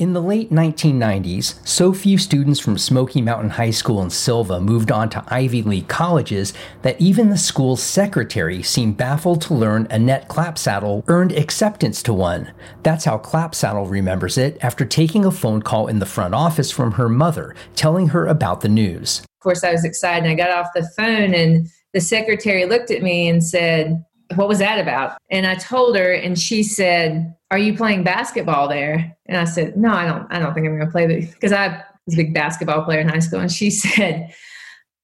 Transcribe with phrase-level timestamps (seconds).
[0.00, 4.90] In the late 1990s, so few students from Smoky Mountain High School in Sylva moved
[4.90, 10.26] on to Ivy League colleges that even the school's secretary seemed baffled to learn Annette
[10.26, 12.50] Clapsaddle earned acceptance to one.
[12.82, 16.92] That's how Clapsaddle remembers it after taking a phone call in the front office from
[16.92, 19.20] her mother, telling her about the news.
[19.20, 23.02] Of course, I was excited I got off the phone and the secretary looked at
[23.02, 24.02] me and said,
[24.34, 25.18] what was that about?
[25.30, 29.16] And I told her, and she said, Are you playing basketball there?
[29.26, 31.82] And I said, No, I don't, I don't think I'm going to play because I
[32.06, 33.40] was a big basketball player in high school.
[33.40, 34.32] And she said,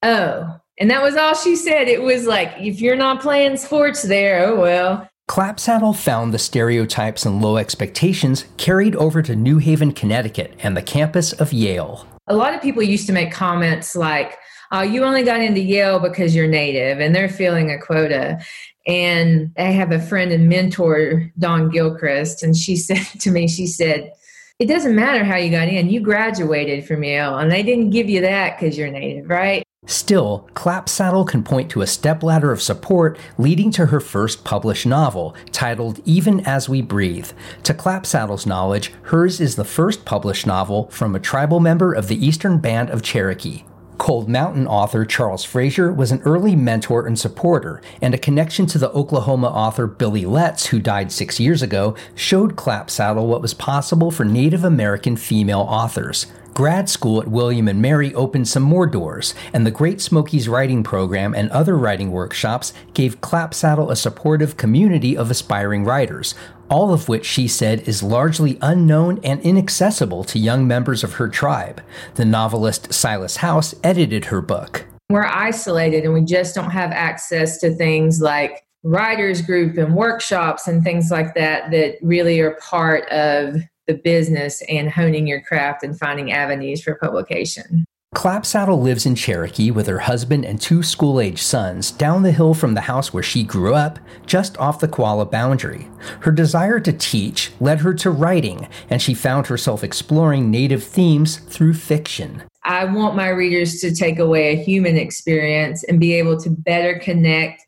[0.03, 1.89] Oh, and that was all she said.
[1.89, 5.09] It was like, if you're not playing sports there, oh well.
[5.29, 10.83] Clapsaddle found the stereotypes and low expectations carried over to New Haven, Connecticut, and the
[10.83, 12.07] campus of Yale.
[12.29, 14.37] A lot of people used to make comments like,
[14.73, 18.39] oh, you only got into Yale because you're native and they're filling a quota.
[18.87, 23.67] And I have a friend and mentor, Dawn Gilchrist, and she said to me, she
[23.67, 24.13] said,
[24.59, 28.09] it doesn't matter how you got in, you graduated from Yale, and they didn't give
[28.09, 29.63] you that because you're native, right?
[29.85, 35.37] Still, Clapsaddle can point to a stepladder of support leading to her first published novel,
[35.53, 37.31] titled Even As We Breathe.
[37.65, 42.27] To Clapsaddle's knowledge, hers is the first published novel from a tribal member of the
[42.27, 43.63] Eastern Band of Cherokee.
[43.99, 48.79] Cold Mountain author Charles Frazier was an early mentor and supporter, and a connection to
[48.79, 54.11] the Oklahoma author Billie Letts, who died six years ago, showed Clapsaddle what was possible
[54.11, 56.27] for Native American female authors.
[56.57, 60.83] Grad school at William and Mary opened some more doors, and the Great Smokies Writing
[60.83, 66.35] Program and other writing workshops gave Clapsaddle a supportive community of aspiring writers,
[66.71, 71.29] all of which she said is largely unknown and inaccessible to young members of her
[71.29, 71.83] tribe.
[72.15, 74.87] The novelist Silas House edited her book.
[75.11, 80.67] We're isolated and we just don't have access to things like writers group and workshops
[80.67, 85.83] and things like that that really are part of the business and honing your craft
[85.83, 87.85] and finding avenues for publication.
[88.15, 92.55] Clapsaddle lives in Cherokee with her husband and two school age sons down the hill
[92.55, 95.89] from the house where she grew up, just off the Qualla boundary.
[96.21, 101.37] Her desire to teach led her to writing, and she found herself exploring Native themes
[101.37, 102.43] through fiction.
[102.65, 106.99] I want my readers to take away a human experience and be able to better
[106.99, 107.63] connect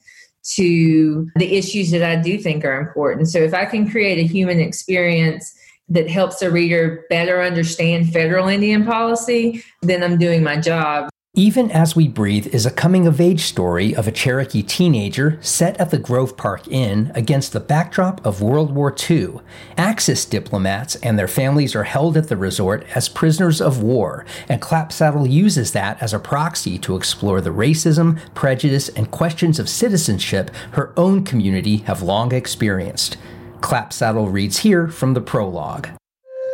[0.54, 3.28] to the issues that I do think are important.
[3.28, 5.54] So if I can create a human experience
[5.88, 11.09] that helps a reader better understand federal Indian policy, then I'm doing my job.
[11.38, 15.77] Even As We Breathe is a coming of age story of a Cherokee teenager set
[15.77, 19.34] at the Grove Park Inn against the backdrop of World War II.
[19.77, 24.60] Axis diplomats and their families are held at the resort as prisoners of war, and
[24.60, 30.50] Clapsaddle uses that as a proxy to explore the racism, prejudice, and questions of citizenship
[30.72, 33.16] her own community have long experienced.
[33.60, 35.88] Clapsaddle reads here from the prologue.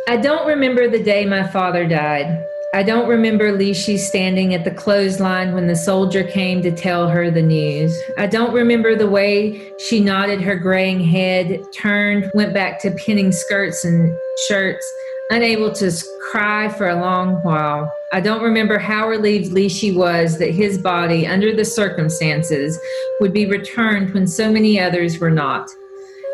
[0.07, 2.45] I don't remember the day my father died.
[2.75, 7.31] I don't remember Lishi standing at the clothesline when the soldier came to tell her
[7.31, 7.97] the news.
[8.17, 13.31] I don't remember the way she nodded her graying head, turned, went back to pinning
[13.31, 14.13] skirts and
[14.47, 14.85] shirts,
[15.29, 15.89] unable to
[16.31, 17.89] cry for a long while.
[18.11, 22.77] I don't remember how relieved Lishi was that his body, under the circumstances,
[23.21, 25.69] would be returned when so many others were not.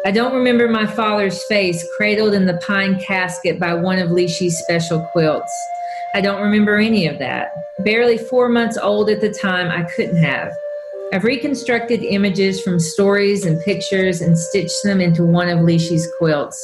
[0.03, 4.57] I don't remember my father's face cradled in the pine casket by one of Lishi's
[4.57, 5.51] special quilts.
[6.15, 7.51] I don't remember any of that.
[7.85, 10.51] Barely four months old at the time, I couldn't have.
[11.13, 16.59] I've reconstructed images from stories and pictures and stitched them into one of Lishi's quilts.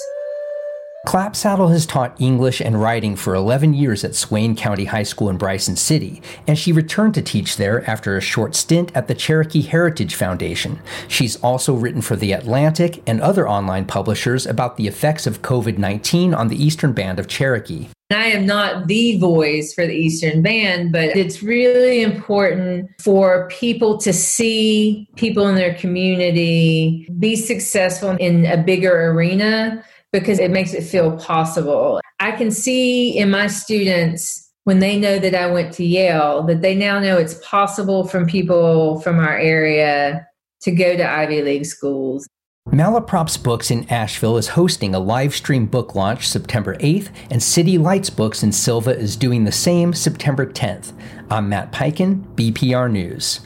[1.07, 5.37] Clapsaddle has taught English and writing for 11 years at Swain County High School in
[5.37, 9.61] Bryson City, and she returned to teach there after a short stint at the Cherokee
[9.61, 10.81] Heritage Foundation.
[11.07, 15.77] She's also written for The Atlantic and other online publishers about the effects of COVID
[15.77, 17.87] 19 on the Eastern Band of Cherokee.
[18.11, 23.97] I am not the voice for the Eastern Band, but it's really important for people
[23.99, 30.73] to see people in their community be successful in a bigger arena because it makes
[30.73, 31.99] it feel possible.
[32.19, 36.61] I can see in my students when they know that I went to Yale that
[36.61, 40.27] they now know it's possible from people from our area
[40.61, 42.27] to go to Ivy League schools.
[42.69, 47.77] Malaprops Books in Asheville is hosting a live stream book launch September 8th, and City
[47.77, 50.91] Lights Books in Sylva is doing the same September 10th.
[51.31, 53.39] I'm Matt Peiken, BPR News.